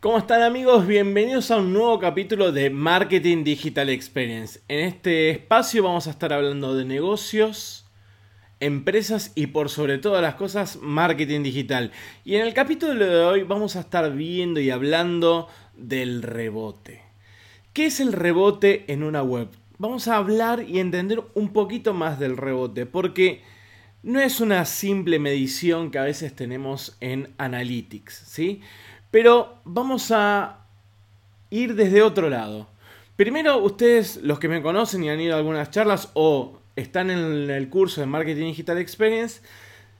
[0.00, 0.86] ¿Cómo están amigos?
[0.86, 4.58] Bienvenidos a un nuevo capítulo de Marketing Digital Experience.
[4.66, 7.84] En este espacio vamos a estar hablando de negocios,
[8.60, 11.92] empresas y por sobre todas las cosas marketing digital.
[12.24, 17.02] Y en el capítulo de hoy vamos a estar viendo y hablando del rebote.
[17.74, 19.48] ¿Qué es el rebote en una web?
[19.76, 23.42] Vamos a hablar y entender un poquito más del rebote porque
[24.02, 28.62] no es una simple medición que a veces tenemos en Analytics, ¿sí?
[29.10, 30.66] Pero vamos a
[31.50, 32.68] ir desde otro lado.
[33.16, 37.50] Primero, ustedes, los que me conocen y han ido a algunas charlas o están en
[37.50, 39.42] el curso de Marketing Digital Experience,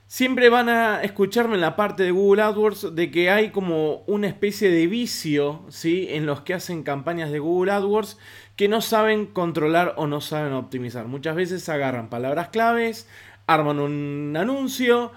[0.06, 4.26] siempre van a escucharme en la parte de Google AdWords de que hay como una
[4.26, 6.06] especie de vicio, ¿sí?
[6.10, 8.18] En los que hacen campañas de Google AdWords
[8.56, 11.06] que no saben controlar o no saben optimizar.
[11.06, 13.08] Muchas veces agarran palabras claves,
[13.46, 15.12] arman un anuncio,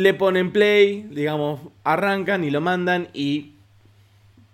[0.00, 3.52] le ponen play, digamos, arrancan y lo mandan y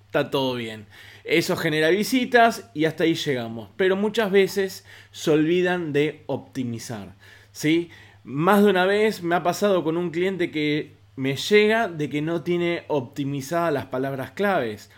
[0.06, 0.86] está todo bien.
[1.22, 3.70] Eso genera visitas y hasta ahí llegamos.
[3.76, 7.14] Pero muchas veces se olvidan de optimizar.
[7.52, 7.90] ¿sí?
[8.24, 12.22] Más de una vez me ha pasado con un cliente que me llega de que
[12.22, 14.90] no tiene optimizadas las palabras claves.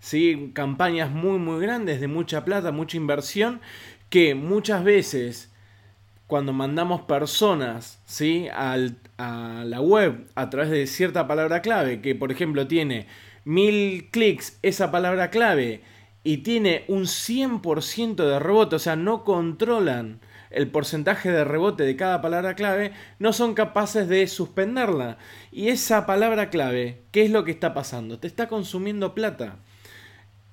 [0.00, 0.50] ¿sí?
[0.52, 3.60] Campañas muy muy grandes de mucha plata, mucha inversión,
[4.10, 5.51] que muchas veces
[6.32, 8.48] cuando mandamos personas ¿sí?
[8.54, 8.78] a
[9.66, 13.06] la web a través de cierta palabra clave, que por ejemplo tiene
[13.44, 15.82] mil clics esa palabra clave
[16.24, 21.96] y tiene un 100% de rebote, o sea, no controlan el porcentaje de rebote de
[21.96, 25.18] cada palabra clave, no son capaces de suspenderla.
[25.50, 28.18] Y esa palabra clave, ¿qué es lo que está pasando?
[28.18, 29.58] Te está consumiendo plata.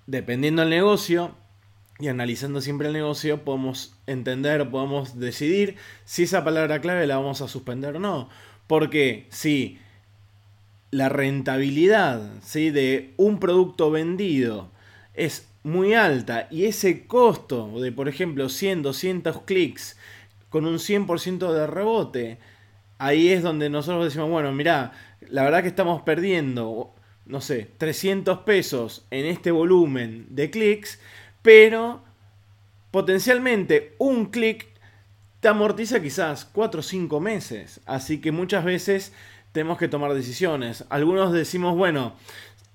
[0.07, 1.37] Dependiendo del negocio,
[1.99, 7.41] y analizando siempre el negocio podemos entender podemos decidir si esa palabra clave la vamos
[7.41, 8.29] a suspender o no.
[8.67, 9.79] Porque si
[10.91, 12.69] la rentabilidad ¿sí?
[12.71, 14.71] de un producto vendido
[15.13, 19.97] es muy alta y ese costo de, por ejemplo, 100, 200 clics
[20.49, 22.37] con un 100% de rebote,
[22.97, 24.93] ahí es donde nosotros decimos, bueno, mira,
[25.29, 26.93] la verdad que estamos perdiendo,
[27.25, 30.99] no sé, 300 pesos en este volumen de clics
[31.41, 32.03] pero
[32.91, 34.67] potencialmente un clic
[35.39, 37.81] te amortiza quizás 4 o 5 meses.
[37.85, 39.13] Así que muchas veces
[39.51, 40.85] tenemos que tomar decisiones.
[40.89, 42.15] Algunos decimos, bueno,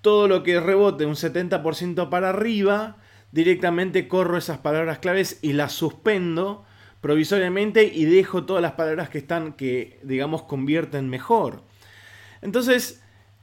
[0.00, 2.96] todo lo que rebote un 70% para arriba,
[3.32, 6.64] directamente corro esas palabras claves y las suspendo
[7.00, 11.62] provisoriamente y dejo todas las palabras que están, que digamos convierten mejor.
[12.40, 13.02] Entonces,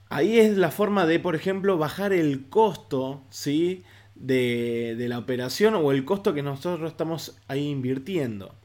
[0.10, 3.84] ahí es la forma de, por ejemplo, bajar el costo, ¿sí?
[4.22, 8.56] De, la operación o el costo que nosotros estamos ahí invirtiendo.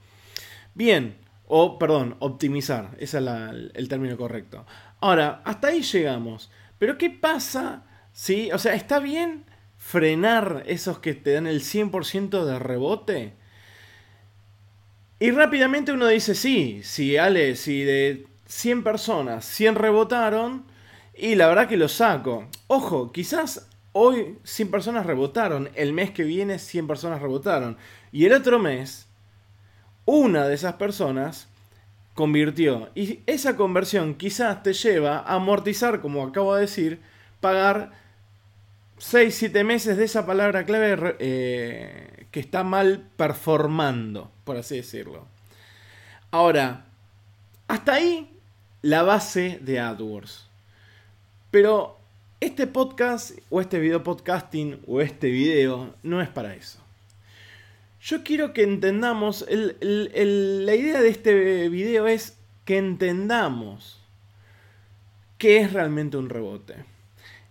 [0.74, 3.24] Bien, o perdón, optimizar, ese es
[3.74, 4.66] el término correcto.
[5.00, 6.50] Ahora, hasta ahí llegamos.
[6.78, 9.44] Pero ¿qué pasa si, o sea, está bien
[9.78, 13.32] frenar esos que te dan el 100% de rebote?
[15.18, 20.66] Y rápidamente uno dice, sí, si Ale, si de 100 personas, 100 rebotaron,
[21.16, 22.46] y la verdad que lo saco.
[22.66, 27.78] Ojo, quizás hoy 100 personas rebotaron, el mes que viene 100 personas rebotaron.
[28.12, 29.08] Y el otro mes,
[30.04, 31.48] una de esas personas
[32.12, 32.90] convirtió.
[32.94, 37.00] Y esa conversión quizás te lleva a amortizar, como acabo de decir,
[37.40, 37.92] pagar
[38.98, 45.26] 6-7 meses de esa palabra clave eh, que está mal performando, por así decirlo.
[46.30, 46.84] Ahora,
[47.66, 48.38] hasta ahí
[48.82, 50.50] la base de AdWords.
[51.50, 51.96] Pero
[52.40, 56.78] este podcast o este video podcasting o este video no es para eso.
[58.00, 64.00] Yo quiero que entendamos, la idea de este video es que entendamos
[65.38, 66.84] qué es realmente un rebote.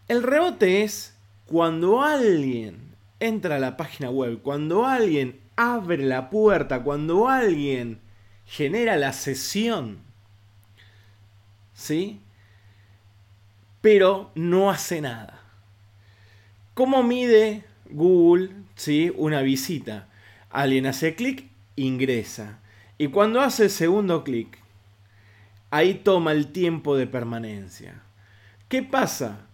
[0.08, 6.84] El rebote es cuando alguien entra a la página web, cuando alguien abre la puerta,
[6.84, 8.00] cuando alguien
[8.46, 9.98] genera la sesión,
[11.74, 12.22] ¿sí?
[13.86, 15.44] Pero no hace nada.
[16.74, 19.14] ¿Cómo mide Google ¿sí?
[19.16, 20.08] una visita?
[20.50, 22.58] Alguien hace clic, ingresa.
[22.98, 24.58] Y cuando hace el segundo clic,
[25.70, 28.02] ahí toma el tiempo de permanencia.
[28.70, 29.46] ¿Qué pasa?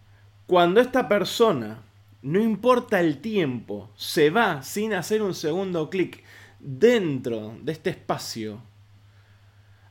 [0.47, 1.83] Cuando esta persona,
[2.21, 6.23] no importa el tiempo, se va sin hacer un segundo clic
[6.57, 8.61] dentro de este espacio,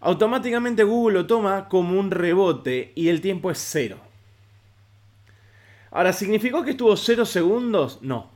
[0.00, 4.08] automáticamente Google lo toma como un rebote y el tiempo es cero.
[5.90, 7.98] Ahora, ¿significó que estuvo 0 segundos?
[8.02, 8.30] No.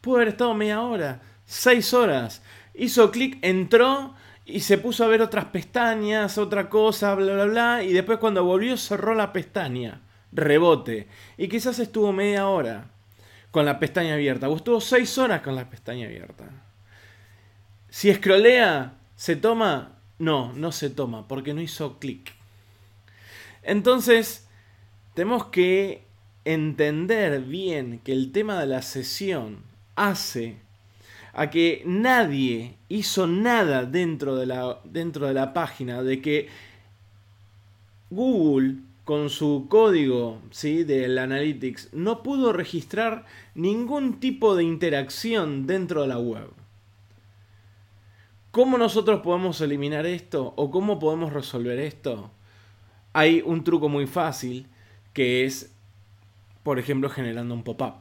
[0.00, 2.42] Pudo haber estado media hora, 6 horas.
[2.74, 4.14] Hizo clic, entró
[4.46, 7.82] y se puso a ver otras pestañas, otra cosa, bla, bla, bla.
[7.82, 10.00] Y después cuando volvió cerró la pestaña.
[10.32, 11.08] rebote.
[11.36, 12.86] Y quizás estuvo media hora
[13.50, 14.48] con la pestaña abierta.
[14.48, 16.44] O estuvo seis horas con la pestaña abierta.
[17.88, 19.96] Si escrolea, ¿se toma?
[20.18, 22.32] No, no se toma, porque no hizo clic.
[23.62, 24.46] Entonces,
[25.14, 26.06] tenemos que
[26.44, 29.58] entender bien que el tema de la sesión
[29.96, 30.56] hace
[31.32, 36.48] a que nadie hizo nada dentro de la, dentro de la página, de que
[38.10, 40.84] Google con su código ¿sí?
[40.84, 46.50] del Analytics no pudo registrar ningún tipo de interacción dentro de la web.
[48.50, 52.30] ¿Cómo nosotros podemos eliminar esto o cómo podemos resolver esto?
[53.12, 54.66] Hay un truco muy fácil
[55.12, 55.72] que es,
[56.62, 57.94] por ejemplo, generando un pop-up.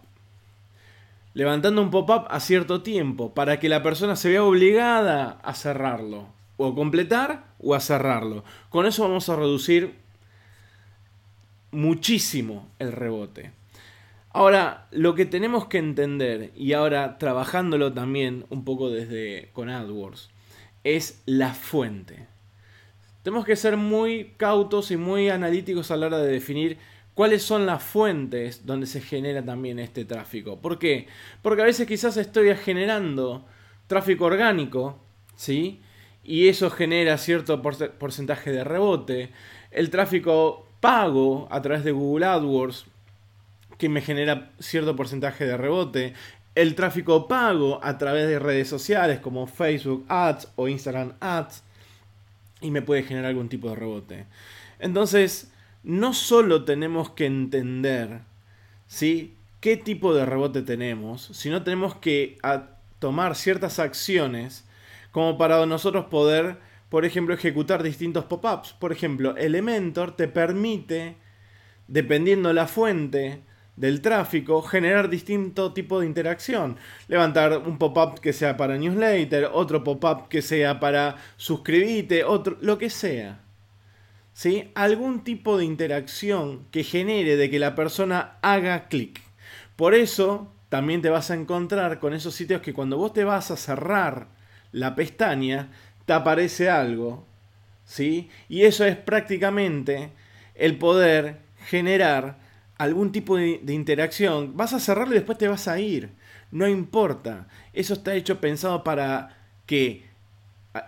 [1.33, 6.27] Levantando un pop-up a cierto tiempo para que la persona se vea obligada a cerrarlo.
[6.57, 8.43] O completar o a cerrarlo.
[8.69, 9.95] Con eso vamos a reducir
[11.71, 13.51] muchísimo el rebote.
[14.31, 20.29] Ahora, lo que tenemos que entender, y ahora trabajándolo también un poco desde con AdWords,
[20.83, 22.27] es la fuente.
[23.23, 26.77] Tenemos que ser muy cautos y muy analíticos a la hora de definir
[27.19, 30.61] cuáles son las fuentes donde se genera también este tráfico.
[30.61, 31.07] ¿Por qué?
[31.41, 33.45] Porque a veces quizás estoy generando
[33.87, 34.97] tráfico orgánico,
[35.35, 35.81] ¿sí?
[36.23, 39.31] Y eso genera cierto porcentaje de rebote.
[39.69, 42.85] El tráfico pago a través de Google AdWords,
[43.77, 46.13] que me genera cierto porcentaje de rebote
[46.55, 51.63] el tráfico pago a través de redes sociales como Facebook Ads o Instagram Ads
[52.61, 54.25] y me puede generar algún tipo de rebote.
[54.79, 55.51] Entonces,
[55.83, 58.21] no solo tenemos que entender
[58.87, 59.37] ¿sí?
[59.59, 62.37] qué tipo de rebote tenemos, sino tenemos que
[62.99, 64.65] tomar ciertas acciones
[65.11, 66.57] como para nosotros poder,
[66.89, 68.73] por ejemplo, ejecutar distintos pop-ups.
[68.73, 71.17] Por ejemplo, Elementor te permite,
[71.87, 73.41] dependiendo la fuente,
[73.79, 76.75] del tráfico, generar distinto tipo de interacción.
[77.07, 82.77] Levantar un pop-up que sea para newsletter, otro pop-up que sea para suscribirte, otro, lo
[82.77, 83.39] que sea.
[84.39, 84.71] ¿Sí?
[84.73, 89.19] Algún tipo de interacción que genere de que la persona haga clic.
[89.75, 93.51] Por eso también te vas a encontrar con esos sitios que cuando vos te vas
[93.51, 94.29] a cerrar
[94.71, 95.71] la pestaña,
[96.05, 97.27] te aparece algo.
[97.83, 98.29] ¿Sí?
[98.47, 100.11] Y eso es prácticamente
[100.55, 102.39] el poder generar
[102.77, 106.11] algún tipo de, interacción, vas a cerrarlo y después te vas a ir.
[106.49, 107.49] No importa.
[107.73, 110.08] Eso está hecho pensado para que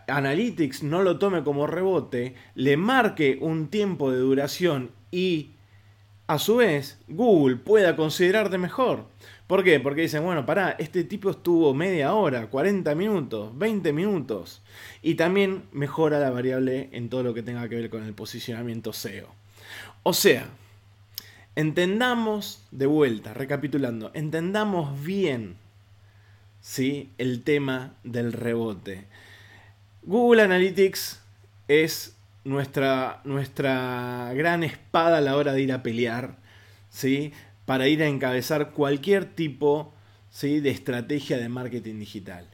[0.08, 5.52] Analytics no lo tome como rebote, le marque un tiempo de duración y
[6.28, 9.06] a su vez Google pueda considerarte mejor.
[9.48, 9.80] ¿Por qué?
[9.80, 14.62] Porque dicen, bueno, pará, este tipo estuvo media hora, 40 minutos, 20 minutos.
[15.02, 18.94] Y también mejora la variable en todo lo que tenga que ver con el posicionamiento
[18.94, 19.28] SEO.
[20.04, 20.48] O sea,
[21.56, 25.58] Entendamos de vuelta, recapitulando, entendamos bien
[26.62, 27.10] ¿sí?
[27.18, 29.06] el tema del rebote.
[30.04, 31.22] Google Analytics
[31.68, 36.38] es nuestra, nuestra gran espada a la hora de ir a pelear,
[36.90, 37.34] ¿sí?
[37.66, 39.94] para ir a encabezar cualquier tipo
[40.32, 40.60] ¿sí?
[40.60, 42.48] de estrategia de marketing digital.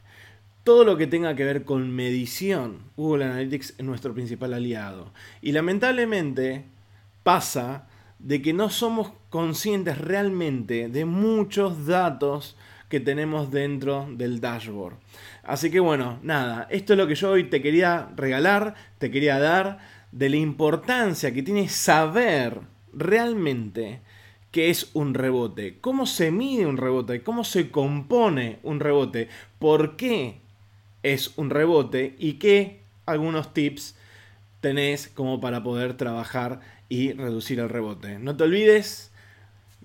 [0.62, 5.14] Todo lo que tenga que ver con medición, Google Analytics es nuestro principal aliado.
[5.40, 6.66] Y lamentablemente
[7.22, 12.56] pasa de que no somos conscientes realmente de muchos datos
[12.88, 14.96] que tenemos dentro del dashboard.
[15.42, 19.38] Así que bueno, nada, esto es lo que yo hoy te quería regalar, te quería
[19.38, 19.78] dar
[20.12, 22.60] de la importancia que tiene saber
[22.92, 24.00] realmente
[24.50, 29.28] qué es un rebote, cómo se mide un rebote, cómo se compone un rebote,
[29.58, 30.40] por qué
[31.02, 33.96] es un rebote y qué algunos tips
[34.60, 38.18] tenés como para poder trabajar y reducir el rebote.
[38.18, 39.12] No te olvides,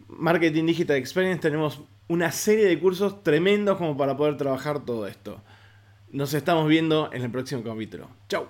[0.07, 5.41] Marketing Digital Experience tenemos una serie de cursos tremendos como para poder trabajar todo esto.
[6.11, 8.09] Nos estamos viendo en el próximo capítulo.
[8.29, 8.47] Chao.